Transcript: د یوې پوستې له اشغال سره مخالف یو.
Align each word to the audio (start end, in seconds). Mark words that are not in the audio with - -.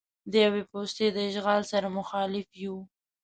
د 0.31 0.33
یوې 0.45 0.61
پوستې 0.71 1.05
له 1.15 1.21
اشغال 1.29 1.61
سره 1.71 1.87
مخالف 1.97 2.47
یو. 2.63 2.77